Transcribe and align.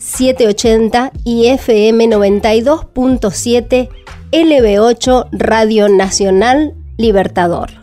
780 0.00 1.12
y 1.24 1.46
FM 1.48 2.06
92.7 2.06 3.88
LB8 4.32 5.28
Radio 5.32 5.88
Nacional 5.88 6.74
Libertador. 6.96 7.79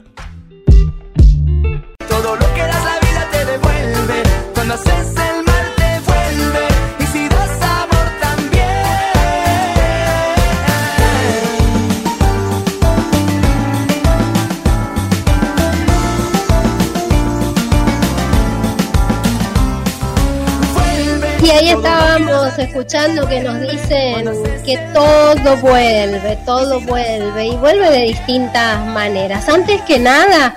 Y 21.47 21.49
ahí 21.49 21.69
estábamos 21.69 22.59
escuchando 22.59 23.25
que 23.25 23.39
nos 23.39 23.61
dicen 23.61 24.25
que 24.65 24.77
todo 24.93 25.55
vuelve, 25.61 26.37
todo 26.45 26.81
vuelve 26.81 27.45
y 27.45 27.55
vuelve 27.55 27.89
de 27.89 28.01
distintas 28.01 28.85
maneras. 28.87 29.47
Antes 29.47 29.81
que 29.83 29.97
nada, 29.97 30.53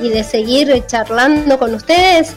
y 0.00 0.08
de 0.08 0.24
seguir 0.24 0.84
charlando 0.86 1.60
con 1.60 1.72
ustedes, 1.76 2.34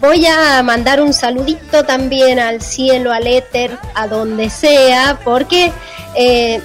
voy 0.00 0.26
a 0.26 0.60
mandar 0.64 1.00
un 1.00 1.12
saludito 1.12 1.84
también 1.84 2.40
al 2.40 2.60
cielo, 2.60 3.12
al 3.12 3.28
éter, 3.28 3.78
a 3.94 4.08
donde 4.08 4.50
sea, 4.50 5.20
porque 5.22 5.70
eh, 6.16 6.60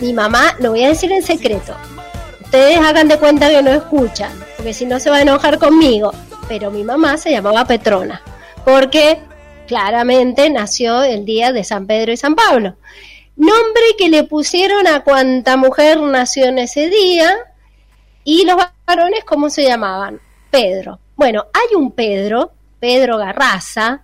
mi 0.00 0.12
mamá, 0.12 0.56
lo 0.58 0.70
voy 0.70 0.82
a 0.82 0.88
decir 0.88 1.12
en 1.12 1.22
secreto, 1.22 1.76
ustedes 2.42 2.76
hagan 2.78 3.06
de 3.06 3.18
cuenta 3.18 3.50
que 3.50 3.62
no 3.62 3.70
escuchan, 3.70 4.32
porque 4.56 4.74
si 4.74 4.84
no 4.84 4.98
se 4.98 5.10
va 5.10 5.18
a 5.18 5.22
enojar 5.22 5.60
conmigo, 5.60 6.12
pero 6.48 6.72
mi 6.72 6.82
mamá 6.82 7.16
se 7.18 7.30
llamaba 7.30 7.64
Petrona, 7.66 8.20
porque 8.64 9.27
claramente 9.68 10.50
nació 10.50 11.04
el 11.04 11.24
día 11.24 11.52
de 11.52 11.62
San 11.62 11.86
Pedro 11.86 12.10
y 12.10 12.16
San 12.16 12.34
Pablo. 12.34 12.74
Nombre 13.36 13.82
que 13.96 14.08
le 14.08 14.24
pusieron 14.24 14.88
a 14.88 15.04
cuanta 15.04 15.56
mujer 15.56 16.00
nació 16.00 16.46
en 16.46 16.58
ese 16.58 16.88
día 16.88 17.36
y 18.24 18.44
los 18.44 18.56
varones, 18.84 19.24
¿cómo 19.24 19.48
se 19.48 19.62
llamaban? 19.62 20.20
Pedro. 20.50 20.98
Bueno, 21.14 21.46
hay 21.52 21.76
un 21.76 21.92
Pedro, 21.92 22.52
Pedro 22.80 23.18
Garraza, 23.18 24.02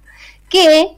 que 0.48 0.96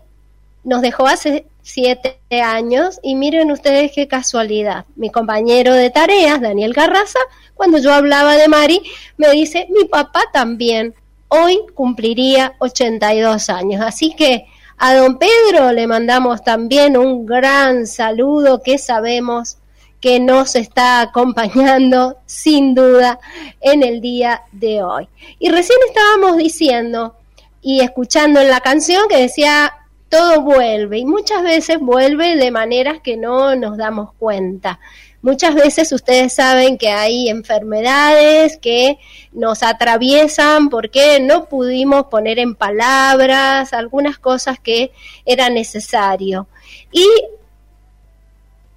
nos 0.64 0.82
dejó 0.82 1.06
hace 1.06 1.46
siete 1.62 2.18
años 2.30 3.00
y 3.02 3.14
miren 3.14 3.50
ustedes 3.50 3.92
qué 3.94 4.06
casualidad. 4.06 4.84
Mi 4.96 5.10
compañero 5.10 5.74
de 5.74 5.90
tareas, 5.90 6.40
Daniel 6.40 6.74
Garraza, 6.74 7.18
cuando 7.54 7.78
yo 7.78 7.92
hablaba 7.92 8.36
de 8.36 8.48
Mari, 8.48 8.82
me 9.16 9.30
dice, 9.30 9.66
mi 9.70 9.84
papá 9.84 10.24
también 10.32 10.94
hoy 11.28 11.60
cumpliría 11.74 12.54
82 12.58 13.50
años. 13.50 13.80
Así 13.80 14.14
que 14.14 14.46
a 14.78 14.94
don 14.94 15.18
Pedro 15.18 15.72
le 15.72 15.86
mandamos 15.86 16.42
también 16.42 16.96
un 16.96 17.26
gran 17.26 17.86
saludo 17.86 18.62
que 18.62 18.78
sabemos 18.78 19.58
que 20.00 20.20
nos 20.20 20.54
está 20.54 21.00
acompañando 21.00 22.18
sin 22.26 22.74
duda 22.74 23.18
en 23.60 23.82
el 23.82 24.00
día 24.00 24.42
de 24.52 24.82
hoy. 24.82 25.08
Y 25.38 25.48
recién 25.50 25.78
estábamos 25.88 26.36
diciendo 26.36 27.16
y 27.62 27.80
escuchando 27.80 28.40
en 28.40 28.50
la 28.50 28.60
canción 28.60 29.08
que 29.08 29.16
decía 29.16 29.72
todo 30.08 30.42
vuelve 30.42 30.98
y 30.98 31.04
muchas 31.04 31.42
veces 31.42 31.80
vuelve 31.80 32.36
de 32.36 32.50
maneras 32.50 33.00
que 33.02 33.16
no 33.16 33.56
nos 33.56 33.76
damos 33.76 34.10
cuenta. 34.18 34.78
Muchas 35.26 35.56
veces 35.56 35.90
ustedes 35.90 36.34
saben 36.34 36.78
que 36.78 36.90
hay 36.90 37.28
enfermedades 37.28 38.58
que 38.58 39.00
nos 39.32 39.64
atraviesan 39.64 40.68
porque 40.68 41.18
no 41.18 41.46
pudimos 41.48 42.04
poner 42.04 42.38
en 42.38 42.54
palabras 42.54 43.72
algunas 43.72 44.20
cosas 44.20 44.60
que 44.60 44.92
era 45.24 45.50
necesario. 45.50 46.46
Y 46.92 47.04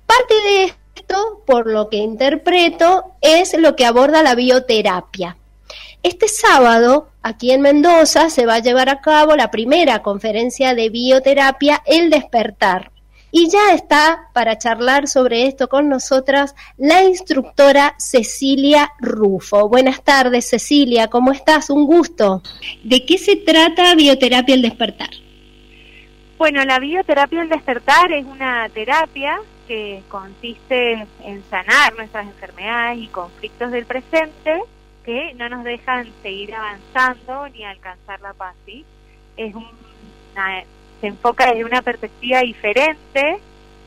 parte 0.08 0.34
de 0.44 0.74
esto, 0.96 1.44
por 1.46 1.68
lo 1.68 1.88
que 1.88 1.98
interpreto, 1.98 3.12
es 3.22 3.56
lo 3.56 3.76
que 3.76 3.86
aborda 3.86 4.24
la 4.24 4.34
bioterapia. 4.34 5.38
Este 6.02 6.28
sábado, 6.28 7.10
aquí 7.22 7.52
en 7.52 7.62
Mendoza, 7.62 8.32
se 8.32 8.48
va 8.48 8.56
a 8.56 8.60
llevar 8.60 8.90
a 8.90 9.02
cabo 9.02 9.36
la 9.36 9.52
primera 9.52 10.02
conferencia 10.02 10.74
de 10.74 10.90
bioterapia 10.90 11.84
El 11.86 12.10
despertar, 12.10 12.92
y 13.32 13.50
ya 13.50 13.74
está 13.74 14.30
para 14.34 14.58
charlar 14.58 15.08
sobre 15.08 15.48
esto 15.48 15.68
con 15.68 15.90
nosotras 15.90 16.56
la 16.78 17.04
instructora 17.04 17.96
Cecilia 17.98 18.92
Rufo. 19.00 19.70
Buenas 19.70 20.04
tardes, 20.04 20.50
Cecilia, 20.50 21.08
¿cómo 21.08 21.32
estás? 21.32 21.70
Un 21.70 21.86
gusto. 21.86 22.42
¿De 22.84 23.06
qué 23.06 23.18
se 23.18 23.36
trata 23.36 23.96
Bioterapia 23.96 24.56
el 24.56 24.62
Despertar? 24.62 25.10
Bueno, 26.40 26.64
la 26.64 26.80
bioterapia 26.80 27.42
el 27.42 27.50
despertar 27.50 28.14
es 28.14 28.26
una 28.26 28.70
terapia 28.70 29.42
que 29.68 30.02
consiste 30.08 31.06
en 31.26 31.44
sanar 31.50 31.94
nuestras 31.98 32.28
enfermedades 32.28 33.00
y 33.00 33.08
conflictos 33.08 33.72
del 33.72 33.86
presente 33.86 34.62
que 35.04 35.34
no 35.34 35.50
nos 35.50 35.66
dejan 35.66 36.08
seguir 36.24 36.56
avanzando 36.56 37.50
ni 37.50 37.66
alcanzar 37.66 38.22
la 38.22 38.34
paz. 38.34 38.56
¿sí? 38.66 38.86
Es 39.36 39.54
una 39.54 40.64
se 41.02 41.08
enfoca 41.08 41.48
desde 41.48 41.66
una 41.66 41.82
perspectiva 41.82 42.42
diferente 42.42 43.40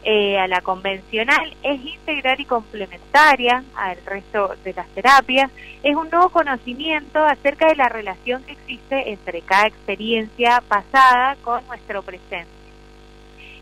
eh, 0.05 0.39
a 0.39 0.49
la 0.49 0.61
convencional, 0.63 1.55
es 1.63 1.81
integral 1.85 2.41
y 2.41 2.45
complementaria 2.45 3.63
al 3.77 3.97
resto 4.05 4.55
de 4.65 4.73
las 4.73 4.89
terapias, 4.89 5.51
es 5.83 5.95
un 5.95 6.11
nuevo 6.11 6.29
conocimiento 6.31 7.25
acerca 7.25 7.67
de 7.67 7.77
la 7.77 7.89
relación 7.89 8.43
que 8.43 8.53
existe 8.53 9.11
entre 9.11 9.43
cada 9.43 9.69
experiencia 9.69 10.61
pasada 10.67 11.37
con 11.45 11.65
nuestro 11.69 12.03
presente. 12.03 12.49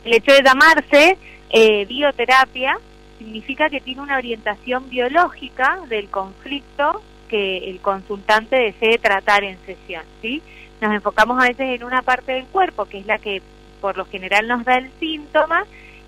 El 0.02 0.14
hecho 0.14 0.32
de 0.32 0.42
llamarse 0.42 1.18
eh, 1.50 1.84
bioterapia 1.84 2.78
significa 3.18 3.68
que 3.68 3.82
tiene 3.82 4.00
una 4.00 4.16
orientación 4.16 4.88
biológica 4.88 5.80
del 5.88 6.08
conflicto 6.08 7.02
que 7.28 7.68
el 7.70 7.80
consultante 7.80 8.56
desee 8.56 8.98
tratar 8.98 9.44
en 9.44 9.58
sesión, 9.66 10.04
¿sí? 10.22 10.42
Nos 10.80 10.92
enfocamos 10.92 11.42
a 11.42 11.48
veces 11.48 11.80
en 11.80 11.84
una 11.84 12.02
parte 12.02 12.32
del 12.32 12.46
cuerpo, 12.46 12.86
que 12.86 12.98
es 12.98 13.06
la 13.06 13.18
que 13.18 13.42
por 13.80 13.96
lo 13.96 14.04
general 14.06 14.48
nos 14.48 14.64
da 14.64 14.76
el 14.76 14.90
síntoma, 14.98 15.64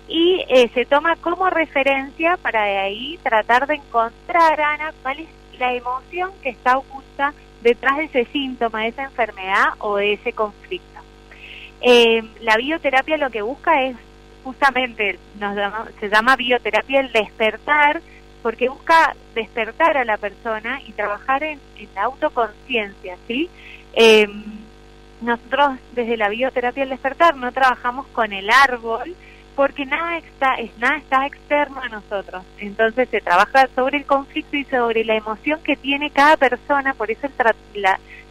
y 0.07 0.43
eh, 0.49 0.69
se 0.73 0.85
toma 0.85 1.15
como 1.17 1.49
referencia 1.49 2.37
para 2.37 2.63
de 2.63 2.77
ahí 2.77 3.19
tratar 3.23 3.67
de 3.67 3.75
encontrar, 3.75 4.59
Ana, 4.59 4.93
cuál 5.01 5.19
es 5.19 5.27
la 5.59 5.73
emoción 5.73 6.31
que 6.41 6.49
está 6.49 6.77
oculta 6.77 7.33
detrás 7.61 7.97
de 7.97 8.03
ese 8.05 8.25
síntoma, 8.25 8.81
de 8.81 8.89
esa 8.89 9.03
enfermedad 9.03 9.69
o 9.79 9.97
de 9.97 10.13
ese 10.13 10.33
conflicto. 10.33 10.99
Eh, 11.81 12.23
la 12.41 12.57
bioterapia 12.57 13.17
lo 13.17 13.29
que 13.29 13.41
busca 13.41 13.83
es 13.83 13.95
justamente, 14.43 15.19
nos 15.39 15.55
se 15.99 16.09
llama 16.09 16.35
bioterapia 16.35 16.99
el 16.99 17.11
despertar, 17.11 18.01
porque 18.41 18.67
busca 18.67 19.15
despertar 19.35 19.97
a 19.97 20.03
la 20.03 20.17
persona 20.17 20.81
y 20.85 20.91
trabajar 20.91 21.43
en, 21.43 21.59
en 21.77 21.89
la 21.95 22.03
autoconciencia, 22.03 23.17
¿sí? 23.25 23.49
Eh, 23.93 24.27
nosotros 25.23 25.79
desde 25.93 26.17
la 26.17 26.29
bioterapia 26.29 26.83
del 26.83 26.89
despertar 26.89 27.35
no 27.35 27.51
trabajamos 27.51 28.05
con 28.07 28.33
el 28.33 28.49
árbol 28.49 29.15
porque 29.55 29.85
nada 29.85 30.17
está, 30.17 30.55
es, 30.55 30.75
nada 30.79 30.97
está 30.97 31.25
externo 31.25 31.81
a 31.81 31.89
nosotros. 31.89 32.43
Entonces 32.59 33.07
se 33.09 33.21
trabaja 33.21 33.67
sobre 33.75 33.97
el 33.97 34.05
conflicto 34.05 34.57
y 34.57 34.65
sobre 34.65 35.05
la 35.05 35.15
emoción 35.15 35.59
que 35.63 35.75
tiene 35.75 36.09
cada 36.09 36.37
persona, 36.37 36.93
por 36.93 37.11
eso 37.11 37.27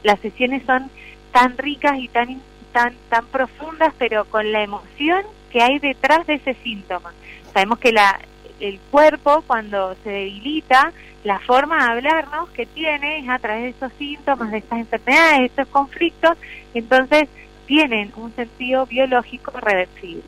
las 0.03 0.21
sesiones 0.21 0.65
son 0.67 0.91
tan 1.33 1.57
ricas 1.57 1.99
y 1.99 2.09
tan, 2.09 2.41
tan, 2.73 2.95
tan 3.09 3.25
profundas, 3.27 3.95
pero 3.99 4.25
con 4.25 4.51
la 4.53 4.63
emoción 4.63 5.25
que 5.51 5.63
hay 5.63 5.79
detrás 5.79 6.27
de 6.27 6.35
ese 6.35 6.55
síntoma. 6.63 7.13
Sabemos 7.53 7.79
que 7.79 7.93
la, 7.93 8.19
el 8.63 8.79
cuerpo 8.91 9.43
cuando 9.47 9.95
se 10.05 10.11
debilita, 10.11 10.93
la 11.25 11.41
forma 11.41 11.77
de 11.79 11.93
hablarnos 11.93 12.49
que 12.51 12.65
tiene 12.65 13.19
es 13.19 13.29
a 13.29 13.39
través 13.39 13.63
de 13.65 13.69
esos 13.71 13.93
síntomas, 13.99 14.51
de 14.53 14.59
estas 14.59 14.79
enfermedades, 14.79 15.39
de 15.39 15.47
estos 15.47 15.69
conflictos, 15.69 16.39
entonces 16.73 17.29
tienen 17.67 18.13
un 18.17 18.33
sentido 18.35 18.87
biológico 18.87 19.51
reversible. 19.59 20.23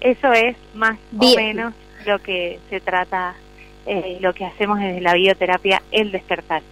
Eso 0.00 0.32
es 0.32 0.56
más 0.74 0.98
o 1.16 1.36
menos 1.36 1.74
lo 2.04 2.18
que 2.18 2.58
se 2.70 2.80
trata, 2.80 3.34
eh, 3.86 4.18
lo 4.20 4.34
que 4.34 4.44
hacemos 4.44 4.78
desde 4.80 5.00
la 5.00 5.14
bioterapia, 5.14 5.80
el 5.92 6.10
despertar. 6.10 6.62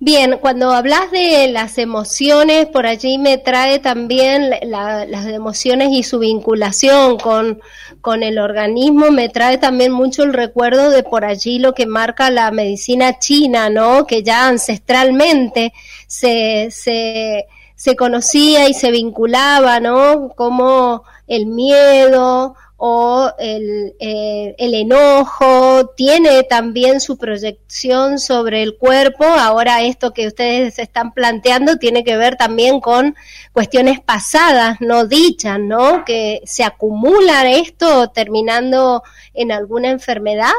Bien, 0.00 0.38
cuando 0.40 0.70
hablas 0.70 1.10
de 1.10 1.48
las 1.48 1.76
emociones, 1.76 2.66
por 2.66 2.86
allí 2.86 3.18
me 3.18 3.36
trae 3.36 3.80
también 3.80 4.48
las 4.62 5.26
emociones 5.26 5.88
y 5.90 6.04
su 6.04 6.20
vinculación 6.20 7.18
con, 7.18 7.60
con 8.00 8.22
el 8.22 8.38
organismo, 8.38 9.10
me 9.10 9.28
trae 9.28 9.58
también 9.58 9.90
mucho 9.90 10.22
el 10.22 10.34
recuerdo 10.34 10.90
de 10.90 11.02
por 11.02 11.24
allí 11.24 11.58
lo 11.58 11.74
que 11.74 11.86
marca 11.86 12.30
la 12.30 12.52
medicina 12.52 13.18
china, 13.18 13.70
¿no? 13.70 14.06
Que 14.06 14.22
ya 14.22 14.46
ancestralmente 14.46 15.72
se, 16.06 16.68
se, 16.70 17.46
se 17.74 17.96
conocía 17.96 18.68
y 18.68 18.74
se 18.74 18.92
vinculaba, 18.92 19.80
¿no? 19.80 20.28
Como 20.36 21.02
el 21.26 21.46
miedo, 21.46 22.54
o 22.80 23.32
el, 23.40 23.96
eh, 23.98 24.54
el, 24.56 24.72
enojo, 24.72 25.90
tiene 25.96 26.44
también 26.44 27.00
su 27.00 27.18
proyección 27.18 28.20
sobre 28.20 28.62
el 28.62 28.76
cuerpo. 28.76 29.24
Ahora 29.24 29.82
esto 29.82 30.12
que 30.12 30.28
ustedes 30.28 30.78
están 30.78 31.12
planteando 31.12 31.78
tiene 31.78 32.04
que 32.04 32.16
ver 32.16 32.36
también 32.36 32.78
con 32.80 33.16
cuestiones 33.52 33.98
pasadas, 33.98 34.80
no 34.80 35.06
dichas, 35.06 35.58
¿no? 35.58 36.04
Que 36.04 36.40
se 36.44 36.62
acumula 36.62 37.50
esto 37.50 38.10
terminando 38.10 39.02
en 39.34 39.50
alguna 39.50 39.90
enfermedad. 39.90 40.52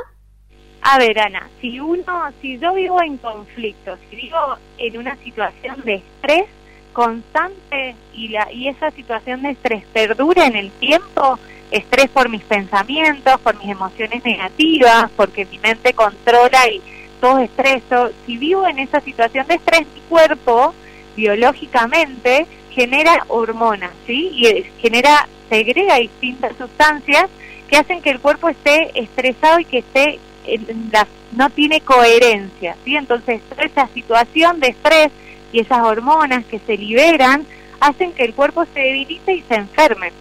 A 0.81 0.97
ver, 0.97 1.19
Ana, 1.19 1.49
si 1.61 1.79
uno, 1.79 2.03
si 2.41 2.59
yo 2.59 2.73
vivo 2.73 3.01
en 3.01 3.17
conflicto, 3.17 3.97
si 4.09 4.17
vivo 4.17 4.57
en 4.77 4.97
una 4.97 5.15
situación 5.23 5.81
de 5.85 5.95
estrés 5.95 6.45
constante 6.91 7.95
y, 8.13 8.27
la, 8.27 8.51
y 8.51 8.67
esa 8.67 8.91
situación 8.91 9.41
de 9.43 9.51
estrés 9.51 9.85
perdura 9.93 10.47
en 10.47 10.57
el 10.57 10.71
tiempo, 10.71 11.39
estrés 11.71 12.09
por 12.09 12.29
mis 12.29 12.43
pensamientos, 12.43 13.39
por 13.41 13.57
mis 13.59 13.69
emociones 13.69 14.23
negativas, 14.23 15.09
porque 15.15 15.45
mi 15.45 15.59
mente 15.59 15.93
controla 15.93 16.67
y 16.69 16.81
todo 17.19 17.39
estreso. 17.39 18.11
Si 18.25 18.37
vivo 18.37 18.67
en 18.67 18.79
esa 18.79 19.01
situación 19.01 19.45
de 19.47 19.55
estrés, 19.55 19.85
mi 19.93 20.01
cuerpo 20.09 20.73
biológicamente 21.15 22.47
genera 22.71 23.25
hormonas, 23.27 23.91
¿sí? 24.07 24.31
Y 24.33 24.65
genera, 24.81 25.27
segrega 25.49 25.97
distintas 25.97 26.55
sustancias 26.57 27.25
que 27.67 27.77
hacen 27.77 28.01
que 28.01 28.09
el 28.09 28.19
cuerpo 28.19 28.49
esté 28.49 28.91
estresado 28.99 29.59
y 29.59 29.65
que 29.65 29.79
esté 29.79 30.19
en 30.45 30.89
la, 30.91 31.07
no 31.33 31.49
tiene 31.49 31.81
coherencia, 31.81 32.75
¿sí? 32.83 32.95
Entonces, 32.95 33.41
esa 33.57 33.87
situación 33.89 34.59
de 34.59 34.69
estrés 34.69 35.09
y 35.51 35.59
esas 35.59 35.79
hormonas 35.79 36.45
que 36.45 36.59
se 36.59 36.77
liberan 36.77 37.45
hacen 37.79 38.11
que 38.13 38.23
el 38.23 38.33
cuerpo 38.33 38.65
se 38.73 38.79
debilite 38.79 39.33
y 39.33 39.41
se 39.41 39.55
enferme. 39.55 40.11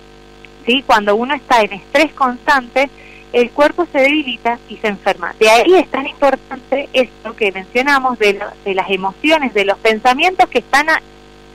Cuando 0.87 1.17
uno 1.17 1.35
está 1.35 1.63
en 1.63 1.73
estrés 1.73 2.13
constante, 2.13 2.91
el 3.33 3.51
cuerpo 3.51 3.87
se 3.91 3.99
debilita 3.99 4.59
y 4.69 4.77
se 4.77 4.89
enferma. 4.89 5.35
De 5.39 5.49
ahí 5.49 5.75
es 5.75 5.89
tan 5.89 6.07
importante 6.07 6.89
esto 6.93 7.35
que 7.35 7.53
mencionamos 7.53 8.19
de, 8.19 8.39
de 8.65 8.75
las 8.75 8.91
emociones, 8.91 9.55
de 9.55 9.65
los 9.65 9.79
pensamientos 9.79 10.49
que 10.49 10.59
están 10.59 10.87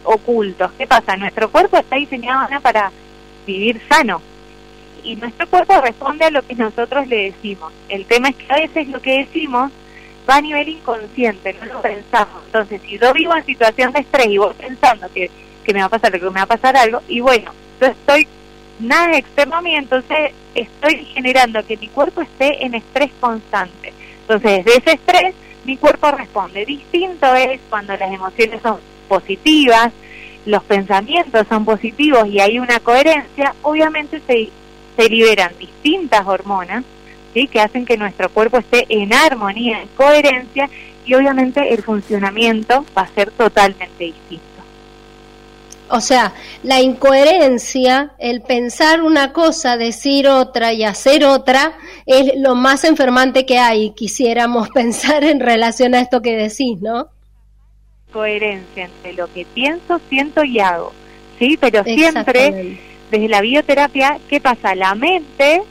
ocultos. 0.04 0.72
¿Qué 0.78 0.88
pasa? 0.88 1.16
Nuestro 1.16 1.50
cuerpo 1.50 1.78
está 1.78 1.96
diseñado 1.96 2.60
para 2.62 2.92
vivir 3.46 3.82
sano 3.88 4.22
y 5.04 5.16
nuestro 5.16 5.48
cuerpo 5.48 5.80
responde 5.82 6.26
a 6.26 6.32
lo 6.32 6.42
que 6.42 6.56
nosotros 6.56 7.08
le 7.08 7.32
decimos. 7.32 7.72
El 7.90 8.06
tema 8.06 8.30
es 8.30 8.36
que 8.36 8.52
a 8.52 8.56
veces 8.56 8.88
lo 8.88 9.02
que 9.02 9.20
decimos 9.20 9.72
va 10.30 10.38
a 10.38 10.42
nivel 10.42 10.70
inconsciente, 10.70 11.54
no 11.54 11.66
lo 11.66 11.82
pensamos. 11.82 12.42
Entonces, 12.46 12.82
si 12.82 12.98
yo 12.98 13.14
vivo 13.14 13.36
en 13.36 13.46
situación 13.46 13.92
de 13.92 14.00
estrés 14.00 14.28
y 14.28 14.38
voy 14.38 14.54
pensando 14.54 15.12
que, 15.14 15.30
que 15.64 15.74
me 15.74 15.82
va 15.82 15.86
a 15.86 15.90
pasar 15.90 16.14
algo, 16.14 16.28
que 16.28 16.34
me 16.34 16.40
va 16.40 16.44
a 16.44 16.48
pasar 16.48 16.78
algo, 16.78 17.02
y 17.08 17.20
bueno, 17.20 17.52
yo 17.82 17.88
estoy 17.88 18.28
nada 18.80 19.18
extremo 19.18 19.56
a 19.56 19.62
mí, 19.62 19.76
entonces 19.76 20.32
estoy 20.56 21.06
generando 21.14 21.66
que 21.66 21.78
mi 21.78 21.88
cuerpo 21.88 22.22
esté 22.22 22.66
en 22.66 22.76
estrés 22.76 23.12
constante. 23.20 23.94
Entonces, 24.22 24.66
de 24.66 24.72
ese 24.72 24.94
estrés, 24.94 25.36
mi 25.66 25.78
cuerpo 25.78 26.12
responde. 26.12 26.66
Distinto 26.66 27.34
es 27.36 27.60
cuando 27.70 27.96
las 27.96 28.12
emociones 28.12 28.62
son 28.62 28.78
positivas, 29.08 29.92
los 30.46 30.64
pensamientos 30.64 31.48
son 31.48 31.66
positivos 31.66 32.28
y 32.28 32.40
hay 32.40 32.60
una 32.60 32.80
coherencia, 32.80 33.56
obviamente 33.62 34.22
se, 34.28 34.50
se 34.98 35.10
liberan 35.10 35.52
distintas 35.58 36.26
hormonas 36.26 36.84
¿sí? 37.34 37.48
que 37.48 37.62
hacen 37.62 37.86
que 37.86 37.98
nuestro 37.98 38.30
cuerpo 38.30 38.58
esté 38.58 38.86
en 38.90 39.14
armonía, 39.14 39.82
en 39.82 39.88
coherencia 39.90 40.70
y 41.06 41.14
obviamente 41.16 41.74
el 41.74 41.82
funcionamiento 41.82 42.86
va 42.98 43.04
a 43.04 43.08
ser 43.08 43.32
totalmente 43.32 44.06
distinto. 44.06 44.53
O 45.96 46.02
sea, 46.02 46.34
la 46.64 46.82
incoherencia, 46.82 48.14
el 48.18 48.42
pensar 48.42 49.04
una 49.04 49.32
cosa, 49.32 49.78
decir 49.78 50.28
otra 50.28 50.74
y 50.74 50.84
hacer 50.84 51.24
otra, 51.24 51.74
es 52.08 52.32
lo 52.36 52.56
más 52.56 52.84
enfermante 52.84 53.46
que 53.46 53.60
hay. 53.60 53.92
Quisiéramos 53.92 54.70
pensar 54.74 55.24
en 55.24 55.40
relación 55.40 55.94
a 55.94 56.02
esto 56.02 56.24
que 56.24 56.36
decís, 56.36 56.82
¿no? 56.82 57.10
Coherencia 58.12 58.86
entre 58.86 59.14
lo 59.14 59.32
que 59.32 59.46
pienso, 59.46 60.02
siento 60.10 60.44
y 60.44 60.60
hago. 60.60 60.92
Sí, 61.38 61.58
pero 61.62 61.84
siempre 61.84 62.80
desde 63.12 63.30
la 63.30 63.42
bioterapia, 63.42 64.18
¿qué 64.28 64.42
pasa? 64.42 64.74
La 64.74 64.96
mente 64.96 65.62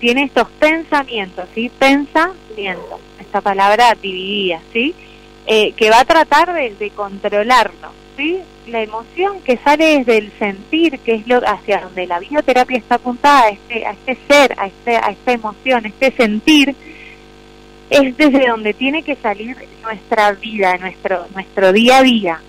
tiene 0.00 0.24
estos 0.24 0.48
pensamientos, 0.58 1.50
¿sí? 1.54 1.70
Pensamiento, 1.78 2.98
esta 3.20 3.42
palabra 3.42 3.94
dividida, 4.00 4.58
¿sí? 4.72 4.94
Eh, 5.46 5.72
que 5.72 5.90
va 5.90 6.00
a 6.00 6.04
tratar 6.06 6.54
de, 6.54 6.74
de 6.76 6.90
controlarlo 6.90 8.06
¿sí? 8.16 8.40
La 8.68 8.82
emoción 8.82 9.40
que 9.42 9.56
sale 9.58 9.98
desde 9.98 10.18
el 10.18 10.32
sentir, 10.38 10.98
que 11.00 11.14
es 11.14 11.26
lo 11.26 11.38
hacia 11.46 11.80
donde 11.80 12.06
la 12.06 12.18
bioterapia 12.18 12.78
está 12.78 12.96
apuntada, 12.96 13.44
a 13.44 13.50
este, 13.50 13.86
a 13.86 13.92
este 13.92 14.18
ser, 14.28 14.54
a, 14.58 14.66
este, 14.66 14.96
a 14.96 15.10
esta 15.10 15.32
emoción, 15.32 15.86
este 15.86 16.12
sentir, 16.12 16.74
es 17.90 18.16
desde 18.16 18.48
donde 18.48 18.74
tiene 18.74 19.02
que 19.02 19.16
salir 19.16 19.56
nuestra 19.82 20.32
vida, 20.32 20.76
nuestro, 20.78 21.26
nuestro 21.34 21.72
día 21.72 21.98
a 21.98 22.02
día. 22.02 22.40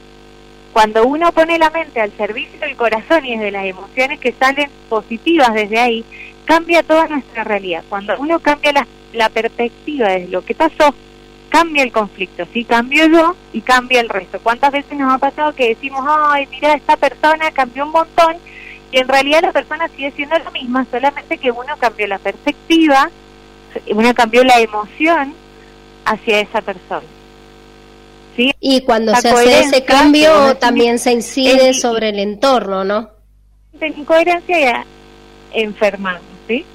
Cuando 0.73 1.05
uno 1.05 1.31
pone 1.31 1.57
la 1.57 1.69
mente 1.69 2.01
al 2.01 2.11
servicio 2.17 2.59
del 2.59 2.75
corazón 2.75 3.25
y 3.25 3.35
desde 3.35 3.51
las 3.51 3.65
emociones 3.65 4.19
que 4.19 4.33
salen 4.33 4.69
positivas 4.89 5.53
desde 5.53 5.79
ahí, 5.79 6.05
cambia 6.45 6.83
toda 6.83 7.07
nuestra 7.07 7.43
realidad. 7.43 7.83
Cuando 7.89 8.17
uno 8.19 8.39
cambia 8.39 8.71
la, 8.73 8.87
la 9.13 9.29
perspectiva 9.29 10.09
de 10.09 10.27
lo 10.27 10.43
que 10.43 10.55
pasó, 10.55 10.93
cambia 11.49 11.83
el 11.83 11.91
conflicto, 11.91 12.45
¿sí? 12.53 12.63
Cambio 12.63 13.07
yo 13.07 13.35
y 13.53 13.61
cambia 13.61 14.01
el 14.01 14.09
resto. 14.09 14.39
¿Cuántas 14.41 14.71
veces 14.71 14.97
nos 14.97 15.13
ha 15.13 15.17
pasado 15.17 15.53
que 15.53 15.69
decimos, 15.69 16.03
ay, 16.07 16.47
mira, 16.51 16.73
esta 16.73 16.97
persona 16.97 17.51
cambió 17.51 17.85
un 17.85 17.91
montón 17.91 18.35
y 18.91 18.99
en 18.99 19.07
realidad 19.07 19.41
la 19.41 19.51
persona 19.51 19.87
sigue 19.89 20.11
siendo 20.11 20.37
la 20.37 20.51
misma, 20.51 20.85
solamente 20.89 21.37
que 21.37 21.51
uno 21.51 21.75
cambió 21.77 22.07
la 22.07 22.19
perspectiva, 22.19 23.09
uno 23.89 24.13
cambió 24.13 24.43
la 24.43 24.59
emoción 24.59 25.33
hacia 26.05 26.39
esa 26.39 26.61
persona. 26.61 27.05
¿Sí? 28.35 28.53
Y 28.59 28.81
cuando 28.81 29.15
se 29.15 29.29
hace 29.29 29.59
ese 29.61 29.83
cambio 29.83 30.55
también 30.57 30.99
se 30.99 31.11
incide 31.11 31.73
sobre 31.73 32.09
el 32.09 32.19
entorno, 32.19 32.83
¿no? 32.83 33.09
De 33.73 33.87
incoherencia 33.87 34.59
ya 34.59 34.85
enfermamos, 35.51 36.21
¿sí? 36.47 36.65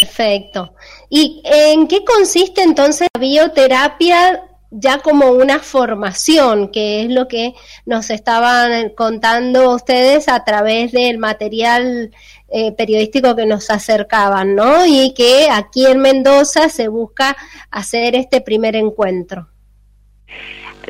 Perfecto. 0.00 0.74
¿Y 1.10 1.42
en 1.44 1.88
qué 1.88 2.04
consiste 2.04 2.62
entonces 2.62 3.08
la 3.12 3.20
bioterapia 3.20 4.44
ya 4.70 4.98
como 4.98 5.32
una 5.32 5.58
formación, 5.58 6.70
que 6.70 7.02
es 7.02 7.10
lo 7.10 7.26
que 7.26 7.54
nos 7.84 8.10
estaban 8.10 8.90
contando 8.90 9.74
ustedes 9.74 10.28
a 10.28 10.44
través 10.44 10.92
del 10.92 11.18
material 11.18 12.12
eh, 12.48 12.72
periodístico 12.72 13.34
que 13.34 13.46
nos 13.46 13.70
acercaban, 13.70 14.54
¿no? 14.54 14.86
Y 14.86 15.12
que 15.14 15.48
aquí 15.50 15.86
en 15.86 15.98
Mendoza 15.98 16.68
se 16.68 16.86
busca 16.86 17.36
hacer 17.70 18.14
este 18.14 18.40
primer 18.40 18.76
encuentro. 18.76 19.48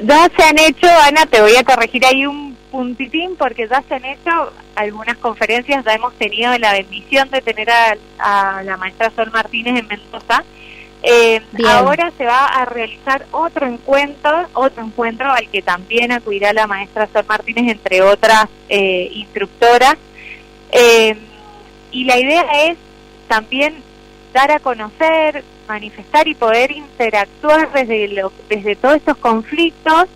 Ya 0.02 0.30
se 0.36 0.42
han 0.42 0.58
hecho, 0.58 0.86
Ana, 1.06 1.26
te 1.26 1.40
voy 1.40 1.56
a 1.56 1.64
corregir 1.64 2.04
ahí 2.04 2.26
un 2.26 2.49
puntitín 2.70 3.36
porque 3.36 3.68
ya 3.68 3.82
se 3.82 3.94
han 3.94 4.04
hecho 4.04 4.52
algunas 4.74 5.16
conferencias, 5.18 5.84
ya 5.84 5.94
hemos 5.94 6.14
tenido 6.14 6.56
la 6.58 6.72
bendición 6.72 7.28
de 7.30 7.40
tener 7.40 7.68
a, 7.70 8.62
la 8.62 8.76
maestra 8.76 9.10
Sol 9.14 9.30
Martínez 9.30 9.80
en 9.80 9.88
Mendoza. 9.88 10.44
Eh, 11.02 11.40
ahora 11.66 12.12
se 12.16 12.26
va 12.26 12.44
a 12.44 12.64
realizar 12.66 13.24
otro 13.32 13.66
encuentro, 13.66 14.46
otro 14.52 14.84
encuentro 14.84 15.30
al 15.32 15.48
que 15.48 15.62
también 15.62 16.12
acudirá 16.12 16.52
la 16.52 16.66
maestra 16.66 17.08
Sol 17.12 17.24
Martínez, 17.26 17.72
entre 17.72 18.02
otras 18.02 18.46
eh, 18.68 19.10
instructoras. 19.14 19.96
Eh, 20.72 21.16
y 21.90 22.04
la 22.04 22.18
idea 22.18 22.44
es 22.66 22.78
también 23.28 23.74
dar 24.32 24.52
a 24.52 24.60
conocer, 24.60 25.42
manifestar 25.66 26.28
y 26.28 26.34
poder 26.34 26.70
interactuar 26.70 27.72
desde, 27.72 28.08
lo, 28.08 28.32
desde 28.48 28.76
todos 28.76 28.96
estos 28.96 29.16
conflictos 29.16 30.06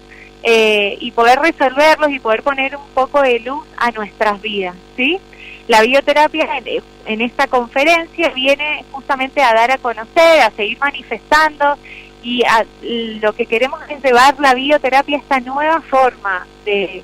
eh, 0.46 0.98
y 1.00 1.10
poder 1.12 1.38
resolverlos 1.38 2.10
y 2.10 2.18
poder 2.18 2.42
poner 2.42 2.76
un 2.76 2.86
poco 2.92 3.22
de 3.22 3.40
luz 3.40 3.66
a 3.78 3.90
nuestras 3.92 4.42
vidas, 4.42 4.76
¿sí? 4.94 5.18
La 5.68 5.80
bioterapia 5.80 6.46
en, 7.06 7.20
esta 7.22 7.46
conferencia 7.46 8.28
viene 8.28 8.84
justamente 8.92 9.40
a 9.40 9.54
dar 9.54 9.70
a 9.70 9.78
conocer, 9.78 10.42
a 10.42 10.50
seguir 10.50 10.78
manifestando 10.78 11.78
y 12.22 12.42
lo 13.20 13.32
que 13.32 13.46
queremos 13.46 13.80
es 13.88 14.02
llevar 14.02 14.38
la 14.38 14.52
bioterapia 14.52 15.16
a 15.16 15.20
esta 15.20 15.40
nueva 15.40 15.80
forma 15.80 16.46
de, 16.66 17.02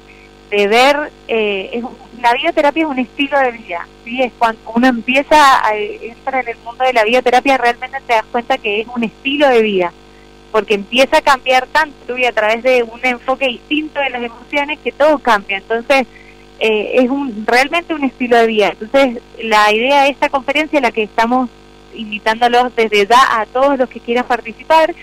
de 0.50 0.68
ver, 0.68 1.10
eh, 1.28 1.82
la 2.20 2.34
bioterapia 2.34 2.82
es 2.82 2.90
un 2.90 2.98
estilo 2.98 3.38
de 3.38 3.52
vida, 3.52 3.86
¿sí? 4.04 4.20
es 4.22 4.32
cuando 4.38 4.60
uno 4.74 4.88
empieza 4.88 5.66
a 5.66 5.74
entrar 5.76 6.42
en 6.44 6.50
el 6.50 6.58
mundo 6.62 6.84
de 6.84 6.92
la 6.92 7.04
bioterapia 7.04 7.56
realmente 7.56 7.98
te 8.06 8.12
das 8.12 8.24
cuenta 8.30 8.58
que 8.58 8.82
es 8.82 8.88
un 8.88 9.04
estilo 9.04 9.48
de 9.48 9.62
vida 9.62 9.92
porque 10.50 10.74
empieza 10.74 11.18
a 11.18 11.22
cambiar 11.22 11.66
tanto 11.68 12.16
y 12.16 12.24
a 12.24 12.32
través 12.32 12.62
de 12.62 12.82
un 12.82 13.00
enfoque 13.04 13.46
distinto 13.46 14.00
de 14.00 14.10
las 14.10 14.22
emociones 14.22 14.78
que 14.80 14.92
todo 14.92 15.18
cambia. 15.18 15.58
Entonces, 15.58 16.06
eh, 16.58 16.92
es 16.96 17.08
un 17.08 17.44
realmente 17.46 17.94
un 17.94 18.04
estilo 18.04 18.36
de 18.36 18.46
vida. 18.46 18.68
Entonces, 18.78 19.22
la 19.42 19.72
idea 19.72 20.02
de 20.02 20.10
esta 20.10 20.28
conferencia, 20.28 20.80
la 20.80 20.92
que 20.92 21.04
estamos 21.04 21.48
invitándolos 21.94 22.74
desde 22.76 23.06
ya 23.06 23.40
a 23.40 23.46
todos 23.46 23.78
los 23.78 23.88
que 23.88 24.00
quieran 24.00 24.24
participar, 24.24 24.94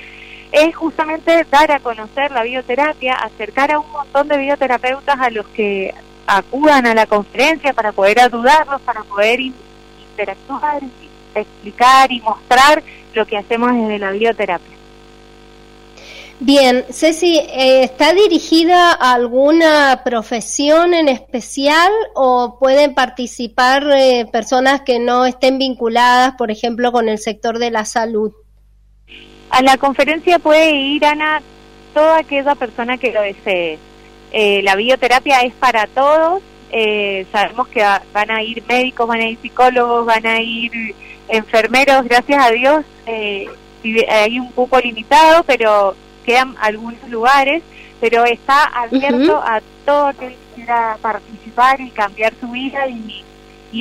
es 0.51 0.75
justamente 0.75 1.45
dar 1.49 1.71
a 1.71 1.79
conocer 1.79 2.31
la 2.31 2.43
bioterapia, 2.43 3.15
acercar 3.15 3.71
a 3.71 3.79
un 3.79 3.91
montón 3.91 4.27
de 4.27 4.37
bioterapeutas 4.37 5.19
a 5.19 5.29
los 5.29 5.45
que 5.47 5.93
acudan 6.25 6.85
a 6.85 6.93
la 6.93 7.05
conferencia 7.05 7.73
para 7.73 7.91
poder 7.91 8.19
ayudarlos, 8.19 8.81
para 8.81 9.03
poder 9.03 9.39
interactuar, 9.39 10.81
explicar 11.35 12.11
y 12.11 12.21
mostrar 12.21 12.83
lo 13.13 13.25
que 13.25 13.37
hacemos 13.37 13.73
desde 13.73 13.99
la 13.99 14.11
bioterapia. 14.11 14.76
Bien, 16.39 16.85
Ceci, 16.91 17.39
eh, 17.39 17.83
¿está 17.83 18.13
dirigida 18.13 18.91
a 18.91 19.13
alguna 19.13 20.01
profesión 20.03 20.93
en 20.93 21.09
especial 21.09 21.91
o 22.13 22.57
pueden 22.59 22.93
participar 22.93 23.83
eh, 23.91 24.27
personas 24.31 24.81
que 24.81 24.99
no 24.99 25.25
estén 25.25 25.57
vinculadas, 25.57 26.35
por 26.35 26.51
ejemplo, 26.51 26.91
con 26.91 27.09
el 27.09 27.17
sector 27.17 27.57
de 27.57 27.71
la 27.71 27.85
salud? 27.85 28.33
A 29.49 29.63
la 29.63 29.77
conferencia 29.77 30.37
puede 30.37 30.75
ir, 30.75 31.05
Ana, 31.05 31.41
toda 31.95 32.19
aquella 32.19 32.53
persona 32.53 32.99
que 32.99 33.11
lo 33.11 33.21
desee. 33.23 33.79
Eh, 34.31 34.61
la 34.61 34.75
bioterapia 34.75 35.41
es 35.41 35.55
para 35.55 35.87
todos. 35.87 36.43
sabemos 37.31 37.67
que 37.69 37.81
van 38.13 38.29
a 38.29 38.43
ir 38.43 38.63
médicos, 38.67 39.07
van 39.07 39.21
a 39.21 39.27
ir 39.27 39.39
psicólogos, 39.41 40.05
van 40.05 40.27
a 40.27 40.39
ir 40.39 40.93
enfermeros, 41.29 42.03
gracias 42.03 42.45
a 42.45 42.51
Dios. 42.51 42.85
hay 43.07 44.39
un 44.39 44.51
cupo 44.51 44.79
limitado, 44.79 45.43
pero 45.43 45.95
quedan 46.27 46.55
algunos 46.59 47.09
lugares, 47.09 47.63
pero 48.01 48.25
está 48.25 48.65
abierto 48.65 49.37
a 49.37 49.61
todo 49.85 50.07
aquel 50.07 50.31
que 50.31 50.55
quiera 50.55 50.97
participar 51.01 51.79
y 51.79 51.89
cambiar 51.89 52.33
su 52.39 52.47
vida 52.49 52.85
y, 52.87 53.23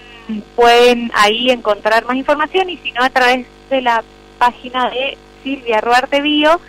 pueden 0.55 1.11
ahí 1.13 1.51
encontrar 1.51 2.03
más 2.05 2.17
información 2.17 2.69
y 2.69 2.77
si 2.77 2.91
no 2.91 3.03
a 3.03 3.09
través 3.09 3.45
de 3.69 3.81
la 3.81 4.03
página 4.37 4.89
de 4.89 5.17
Silvia 5.43 5.81
Ruarte 5.81 6.21
Bio 6.21 6.59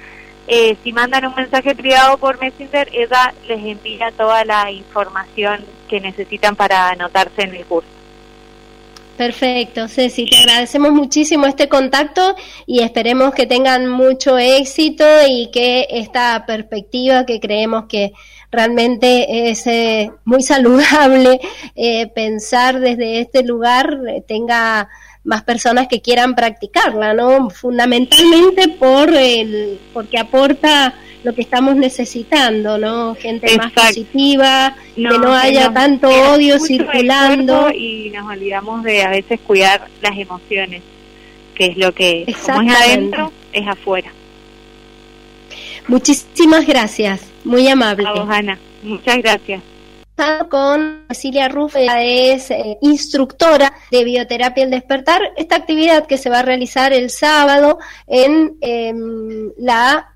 eh, 0.46 0.76
si 0.82 0.92
mandan 0.92 1.26
un 1.26 1.34
mensaje 1.34 1.74
privado 1.74 2.18
por 2.18 2.40
Messenger, 2.40 2.88
ella 2.92 3.34
les 3.48 3.64
envía 3.64 4.10
toda 4.16 4.44
la 4.44 4.70
información 4.70 5.64
que 5.88 6.00
necesitan 6.00 6.54
para 6.54 6.90
anotarse 6.90 7.42
en 7.42 7.54
el 7.54 7.64
curso. 7.64 7.88
Perfecto, 9.16 9.88
Ceci, 9.88 10.26
te 10.26 10.36
agradecemos 10.36 10.92
muchísimo 10.92 11.46
este 11.46 11.70
contacto 11.70 12.36
y 12.66 12.82
esperemos 12.82 13.32
que 13.32 13.46
tengan 13.46 13.88
mucho 13.88 14.36
éxito 14.36 15.06
y 15.26 15.50
que 15.50 15.86
esta 15.88 16.44
perspectiva 16.46 17.24
que 17.24 17.40
creemos 17.40 17.86
que 17.88 18.12
realmente 18.52 19.48
es 19.50 19.66
eh, 19.66 20.10
muy 20.26 20.42
saludable 20.42 21.40
eh, 21.74 22.08
pensar 22.08 22.78
desde 22.78 23.20
este 23.20 23.42
lugar 23.42 23.98
tenga 24.28 24.90
más 25.26 25.42
personas 25.42 25.88
que 25.88 26.00
quieran 26.00 26.34
practicarla, 26.34 27.12
¿no? 27.12 27.50
Fundamentalmente 27.50 28.68
por 28.68 29.12
el, 29.12 29.78
porque 29.92 30.18
aporta 30.18 30.94
lo 31.24 31.34
que 31.34 31.42
estamos 31.42 31.74
necesitando, 31.74 32.78
¿no? 32.78 33.16
Gente 33.16 33.56
más 33.58 33.72
positiva, 33.72 34.76
que 34.94 35.02
no 35.02 35.34
haya 35.34 35.72
tanto 35.72 36.08
odio 36.08 36.60
circulando. 36.60 37.70
Y 37.72 38.10
nos 38.10 38.30
olvidamos 38.30 38.84
de 38.84 39.02
a 39.02 39.10
veces 39.10 39.40
cuidar 39.40 39.88
las 40.00 40.16
emociones, 40.16 40.82
que 41.56 41.66
es 41.66 41.76
lo 41.76 41.92
que, 41.92 42.32
como 42.46 42.62
es 42.62 42.76
adentro, 42.76 43.32
es 43.52 43.66
afuera. 43.66 44.12
Muchísimas 45.88 46.66
gracias, 46.66 47.20
muy 47.44 47.66
amable. 47.68 48.06
Ana. 48.28 48.58
Muchas 48.84 49.18
gracias 49.18 49.60
con 50.48 51.04
Cecilia 51.08 51.48
Ruff, 51.48 51.74
es 51.76 52.50
eh, 52.50 52.78
instructora 52.80 53.70
de 53.90 54.04
Bioterapia 54.04 54.64
El 54.64 54.70
Despertar, 54.70 55.20
esta 55.36 55.56
actividad 55.56 56.06
que 56.06 56.16
se 56.16 56.30
va 56.30 56.38
a 56.38 56.42
realizar 56.42 56.92
el 56.92 57.10
sábado 57.10 57.80
en 58.06 58.56
em, 58.60 59.50
la 59.58 60.12